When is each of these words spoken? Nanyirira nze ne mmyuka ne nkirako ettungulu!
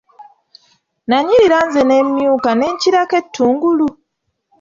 Nanyirira 1.07 1.59
nze 1.67 1.81
ne 1.85 1.97
mmyuka 2.05 2.51
ne 2.55 2.67
nkirako 2.73 3.13
ettungulu! 3.21 3.87